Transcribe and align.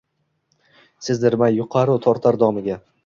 Sezdirmay 1.07 1.55
yuqar-u, 1.59 1.99
tortar 2.07 2.41
domiga. 2.47 2.81